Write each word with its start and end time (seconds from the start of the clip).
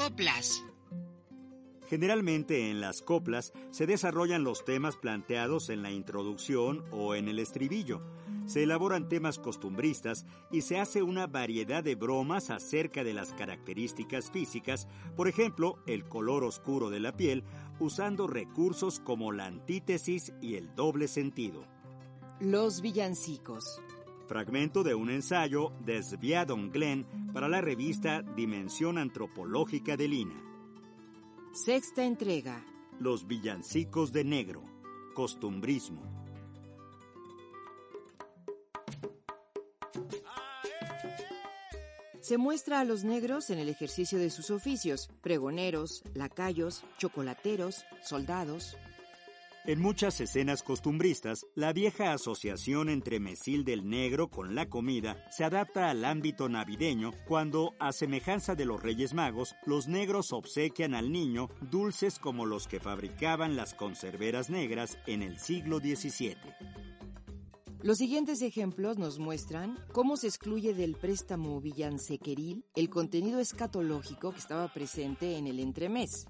Coplas. 0.00 0.64
Generalmente 1.90 2.70
en 2.70 2.80
las 2.80 3.02
coplas 3.02 3.52
se 3.70 3.86
desarrollan 3.86 4.44
los 4.44 4.64
temas 4.64 4.96
planteados 4.96 5.68
en 5.68 5.82
la 5.82 5.90
introducción 5.90 6.86
o 6.90 7.14
en 7.14 7.28
el 7.28 7.38
estribillo. 7.38 8.00
Se 8.46 8.62
elaboran 8.62 9.10
temas 9.10 9.38
costumbristas 9.38 10.24
y 10.50 10.62
se 10.62 10.78
hace 10.78 11.02
una 11.02 11.26
variedad 11.26 11.84
de 11.84 11.96
bromas 11.96 12.48
acerca 12.48 13.04
de 13.04 13.12
las 13.12 13.34
características 13.34 14.30
físicas, 14.30 14.88
por 15.16 15.28
ejemplo, 15.28 15.76
el 15.86 16.08
color 16.08 16.44
oscuro 16.44 16.88
de 16.88 17.00
la 17.00 17.14
piel, 17.14 17.44
usando 17.78 18.26
recursos 18.26 19.00
como 19.00 19.32
la 19.32 19.44
antítesis 19.44 20.32
y 20.40 20.54
el 20.54 20.74
doble 20.74 21.08
sentido. 21.08 21.66
Los 22.40 22.80
villancicos. 22.80 23.82
Fragmento 24.30 24.84
de 24.84 24.94
un 24.94 25.10
ensayo 25.10 25.72
de 25.84 26.00
Sviadon 26.00 26.70
Glenn 26.70 27.04
para 27.32 27.48
la 27.48 27.60
revista 27.60 28.22
Dimensión 28.22 28.96
Antropológica 28.96 29.96
de 29.96 30.06
Lina. 30.06 30.40
Sexta 31.52 32.04
entrega. 32.04 32.64
Los 33.00 33.26
villancicos 33.26 34.12
de 34.12 34.22
negro. 34.22 34.62
Costumbrismo. 35.16 36.04
Se 42.20 42.38
muestra 42.38 42.78
a 42.78 42.84
los 42.84 43.02
negros 43.02 43.50
en 43.50 43.58
el 43.58 43.68
ejercicio 43.68 44.20
de 44.20 44.30
sus 44.30 44.52
oficios, 44.52 45.10
pregoneros, 45.22 46.04
lacayos, 46.14 46.84
chocolateros, 46.98 47.84
soldados. 48.04 48.76
En 49.66 49.78
muchas 49.78 50.18
escenas 50.22 50.62
costumbristas, 50.62 51.46
la 51.54 51.74
vieja 51.74 52.14
asociación 52.14 52.88
entre 52.88 53.20
mesil 53.20 53.62
del 53.62 53.86
negro 53.86 54.30
con 54.30 54.54
la 54.54 54.70
comida 54.70 55.22
se 55.30 55.44
adapta 55.44 55.90
al 55.90 56.06
ámbito 56.06 56.48
navideño 56.48 57.12
cuando, 57.28 57.74
a 57.78 57.92
semejanza 57.92 58.54
de 58.54 58.64
los 58.64 58.82
Reyes 58.82 59.12
Magos, 59.12 59.54
los 59.66 59.86
negros 59.86 60.32
obsequian 60.32 60.94
al 60.94 61.12
niño 61.12 61.50
dulces 61.70 62.18
como 62.18 62.46
los 62.46 62.68
que 62.68 62.80
fabricaban 62.80 63.54
las 63.54 63.74
conserveras 63.74 64.48
negras 64.48 64.96
en 65.06 65.20
el 65.20 65.38
siglo 65.38 65.78
XVII. 65.78 66.36
Los 67.82 67.98
siguientes 67.98 68.40
ejemplos 68.40 68.96
nos 68.96 69.18
muestran 69.18 69.78
cómo 69.92 70.16
se 70.16 70.28
excluye 70.28 70.72
del 70.72 70.96
préstamo 70.96 71.60
villancequeril 71.60 72.64
el 72.74 72.88
contenido 72.88 73.40
escatológico 73.40 74.32
que 74.32 74.38
estaba 74.38 74.72
presente 74.72 75.36
en 75.36 75.46
el 75.46 75.60
entremés 75.60 76.26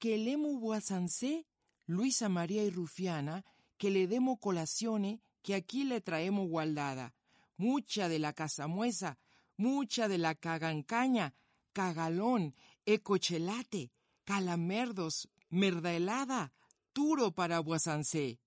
que 0.00 0.16
lemu 0.16 0.58
boasancé, 0.58 1.46
Luisa 1.86 2.28
María 2.28 2.64
y 2.64 2.70
Rufiana, 2.70 3.44
que 3.76 3.90
le 3.90 4.06
demo 4.06 4.40
colacione, 4.40 5.20
que 5.42 5.54
aquí 5.54 5.84
le 5.84 6.00
traemos 6.00 6.48
gualdada, 6.48 7.14
mucha 7.56 8.08
de 8.08 8.18
la 8.18 8.32
casamuesa, 8.32 9.18
mucha 9.56 10.08
de 10.08 10.16
la 10.16 10.34
cagancaña, 10.34 11.34
cagalón, 11.72 12.54
ecochelate, 12.86 13.92
calamerdos, 14.24 15.28
merda 15.50 15.92
helada, 15.92 16.54
turo 16.94 17.32
para 17.32 17.60
boasancé. 17.60 18.40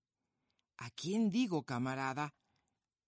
¿A 0.77 0.89
quién 0.89 1.29
digo, 1.29 1.63
camarada? 1.63 2.33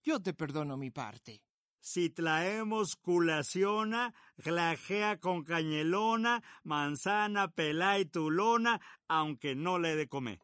Yo 0.03 0.21
te 0.21 0.35
perdono 0.35 0.77
mi 0.77 0.91
parte 0.91 1.44
si 1.85 2.09
traemos 2.09 2.95
culaciona, 2.95 4.15
glajea 4.43 5.19
con 5.19 5.43
cañelona, 5.43 6.41
manzana, 6.63 7.47
pelá 7.51 7.99
y 7.99 8.05
tulona, 8.05 8.81
aunque 9.07 9.53
no 9.53 9.77
le 9.77 9.95
de 9.95 10.07
comer. 10.07 10.39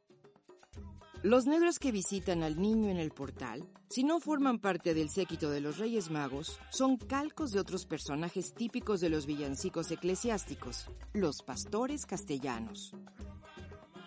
Los 1.24 1.47
negros 1.47 1.79
que 1.79 1.91
visitan 1.91 2.44
al 2.44 2.62
niño 2.62 2.90
en 2.90 2.97
el 2.97 3.09
portal, 3.09 3.68
si 3.90 4.03
no 4.03 4.19
forman 4.19 4.59
parte 4.59 4.94
del 4.94 5.09
séquito 5.09 5.50
de 5.50 5.62
los 5.62 5.79
Reyes 5.79 6.12
Magos, 6.12 6.59
son 6.69 6.97
calcos 6.97 7.52
de 7.52 7.59
otros 7.59 7.88
personajes 7.88 8.53
típicos 8.53 9.02
de 9.02 9.09
los 9.09 9.25
villancicos 9.25 9.90
eclesiásticos, 9.90 10.91
los 11.12 11.41
pastores 11.41 12.06
castellanos. 12.06 12.94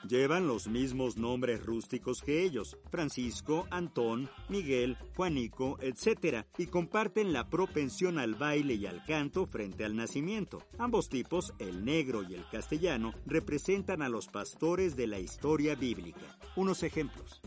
Llevan 0.08 0.46
los 0.46 0.68
mismos 0.68 1.16
nombres 1.16 1.64
rústicos 1.64 2.20
que 2.20 2.42
ellos, 2.42 2.76
Francisco, 2.90 3.66
Antón, 3.70 4.28
Miguel, 4.48 4.98
Juanico, 5.16 5.78
etc., 5.80 6.44
y 6.58 6.66
comparten 6.66 7.32
la 7.32 7.48
propensión 7.48 8.18
al 8.18 8.34
baile 8.34 8.74
y 8.74 8.86
al 8.86 9.04
canto 9.06 9.46
frente 9.46 9.84
al 9.84 9.96
nacimiento. 9.96 10.62
Ambos 10.78 11.08
tipos, 11.08 11.54
el 11.58 11.84
negro 11.84 12.22
y 12.22 12.34
el 12.34 12.46
castellano, 12.50 13.14
representan 13.24 14.02
a 14.02 14.10
los 14.10 14.28
pastores 14.28 14.94
de 14.94 15.06
la 15.06 15.18
historia 15.18 15.74
bíblica. 15.74 16.38
Unos 16.56 16.82
ejemplos. 16.82 17.40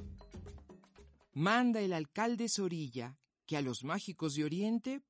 Manda 1.33 1.81
el 1.81 1.93
alcalde 1.93 2.49
Sorilla 2.49 3.19
que 3.45 3.57
a 3.57 3.61
los 3.61 3.83
mágicos 3.83 4.33
de 4.33 4.43
Oriente 4.43 5.01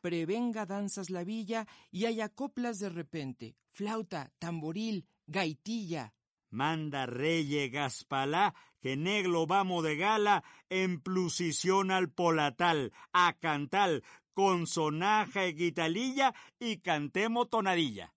prevenga 0.00 0.66
danzas 0.66 1.10
la 1.10 1.22
villa 1.22 1.68
y 1.92 2.06
haya 2.06 2.28
coplas 2.28 2.80
de 2.80 2.88
repente, 2.88 3.56
flauta, 3.70 4.32
tamboril, 4.38 5.06
gaitilla, 5.26 6.15
Manda 6.56 7.04
reye 7.04 7.68
Gaspalá, 7.68 8.54
que 8.80 8.96
negro 8.96 9.46
vamos 9.46 9.84
de 9.84 9.96
gala, 9.96 10.42
en 10.70 11.02
plusición 11.02 11.90
al 11.90 12.08
polatal, 12.08 12.94
a 13.12 13.34
cantal, 13.34 14.02
con 14.32 14.66
sonaja 14.66 15.46
y 15.46 15.52
guitalilla, 15.52 16.34
y 16.58 16.78
cantemos 16.78 17.50
tonadilla. 17.50 18.14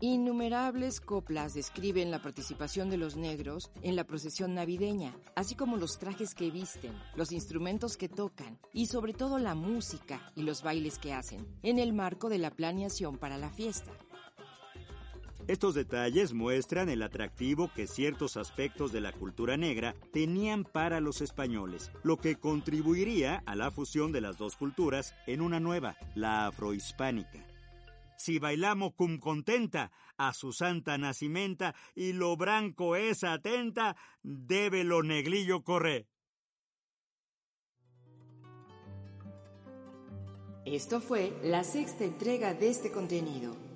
Innumerables 0.00 1.00
coplas 1.00 1.54
describen 1.54 2.10
la 2.10 2.22
participación 2.22 2.90
de 2.90 2.96
los 2.96 3.16
negros 3.16 3.70
en 3.82 3.94
la 3.94 4.02
procesión 4.02 4.54
navideña, 4.54 5.14
así 5.36 5.54
como 5.54 5.76
los 5.76 6.00
trajes 6.00 6.34
que 6.34 6.50
visten, 6.50 6.92
los 7.14 7.30
instrumentos 7.30 7.96
que 7.96 8.08
tocan 8.08 8.58
y 8.72 8.86
sobre 8.86 9.12
todo 9.12 9.38
la 9.38 9.54
música 9.54 10.32
y 10.34 10.42
los 10.42 10.64
bailes 10.64 10.98
que 10.98 11.12
hacen, 11.12 11.46
en 11.62 11.78
el 11.78 11.92
marco 11.92 12.28
de 12.28 12.38
la 12.38 12.50
planeación 12.50 13.16
para 13.16 13.38
la 13.38 13.50
fiesta. 13.50 13.92
Estos 15.48 15.74
detalles 15.74 16.34
muestran 16.34 16.90
el 16.90 17.02
atractivo 17.02 17.70
que 17.74 17.86
ciertos 17.86 18.36
aspectos 18.36 18.92
de 18.92 19.00
la 19.00 19.12
cultura 19.12 19.56
negra 19.56 19.94
tenían 20.12 20.62
para 20.62 21.00
los 21.00 21.22
españoles, 21.22 21.90
lo 22.02 22.18
que 22.18 22.36
contribuiría 22.36 23.42
a 23.46 23.56
la 23.56 23.70
fusión 23.70 24.12
de 24.12 24.20
las 24.20 24.36
dos 24.36 24.56
culturas 24.56 25.14
en 25.26 25.40
una 25.40 25.58
nueva, 25.58 25.96
la 26.14 26.48
afrohispánica. 26.48 27.46
Si 28.18 28.38
bailamos 28.38 28.92
cum 28.94 29.18
contenta 29.18 29.90
a 30.18 30.34
su 30.34 30.52
santa 30.52 30.98
nacimenta 30.98 31.74
y 31.94 32.12
lo 32.12 32.36
branco 32.36 32.94
es 32.94 33.24
atenta, 33.24 33.96
debe 34.22 34.84
lo 34.84 35.02
neglillo 35.02 35.62
correr. 35.62 36.06
Esto 40.66 41.00
fue 41.00 41.32
la 41.42 41.64
sexta 41.64 42.04
entrega 42.04 42.52
de 42.52 42.68
este 42.68 42.92
contenido. 42.92 43.67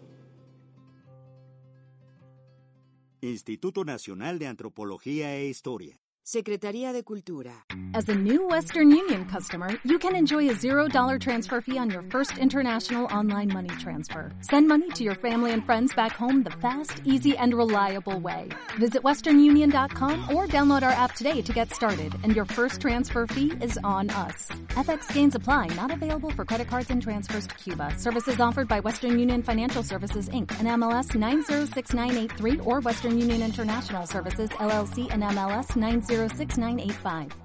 Instituto 3.23 3.85
Nacional 3.85 4.41
de 4.41 4.49
Antropología 4.49 5.37
e 5.37 5.47
Historia. 5.47 5.97
Secretaría 6.25 6.93
de 6.93 7.03
Cultura. 7.05 7.53
As 7.95 8.09
a 8.09 8.15
new 8.15 8.49
Western 8.49 8.91
Union 8.91 9.25
customer, 9.27 9.71
you 9.85 9.99
can 9.99 10.15
enjoy 10.17 10.49
a 10.51 10.55
$0 10.55 11.21
transfer 11.21 11.61
fee 11.61 11.79
on 11.79 11.91
your 11.91 12.03
first 12.11 12.39
international 12.39 13.07
online 13.17 13.53
money 13.53 13.69
transfer. 13.81 14.33
Send 14.41 14.67
money 14.67 14.89
to 14.91 15.05
your 15.05 15.17
family 15.17 15.53
and 15.53 15.65
friends 15.65 15.95
back 15.95 16.13
home 16.13 16.43
the 16.43 16.53
fast, 16.61 17.03
easy, 17.05 17.37
and 17.37 17.55
reliable 17.55 18.19
way. 18.21 18.49
Visit 18.79 19.03
westernunion.com 19.03 20.35
or 20.35 20.47
download 20.47 20.83
our 20.83 20.93
app 20.93 21.15
today 21.15 21.43
to 21.43 21.53
get 21.53 21.73
started, 21.75 22.15
and 22.25 22.35
your 22.35 22.45
first 22.45 22.81
transfer 22.81 23.27
fee 23.27 23.53
is 23.61 23.79
on 23.85 24.11
us. 24.11 24.49
FX 24.73 25.13
gains 25.13 25.35
apply, 25.35 25.67
not 25.77 25.91
available 25.91 26.31
for 26.31 26.47
credit 26.47 26.67
cards 26.67 26.89
and 26.91 27.03
transfers 27.03 27.47
to 27.47 27.55
Cuba. 27.57 27.93
Services 27.99 28.41
offered 28.41 28.69
by 28.69 28.81
Western 28.81 29.19
Union 29.19 29.43
Financial 29.43 29.83
Services 29.83 30.31
Inc. 30.31 30.51
and 30.59 30.69
MLS 30.81 31.15
906983 31.15 32.61
or 32.61 32.81
Western 32.81 33.19
Union 33.19 33.43
International 33.43 34.07
Services 34.07 34.49
LLC 34.49 35.13
and 35.13 35.23
MLS 35.25 35.77
906985. 35.77 37.42